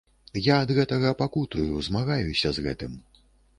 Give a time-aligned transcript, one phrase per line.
[0.45, 2.99] Я ад гэтага пакутую, змагаюся з гэтым.